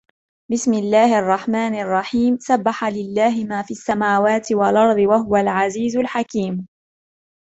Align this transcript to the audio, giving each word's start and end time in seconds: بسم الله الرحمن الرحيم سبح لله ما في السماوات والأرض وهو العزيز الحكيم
بسم 0.51 0.73
الله 0.73 1.19
الرحمن 1.19 1.75
الرحيم 1.75 2.37
سبح 2.39 2.83
لله 2.83 3.45
ما 3.45 3.61
في 3.61 3.71
السماوات 3.71 4.51
والأرض 4.51 4.97
وهو 4.97 5.35
العزيز 5.35 5.97
الحكيم 5.97 6.67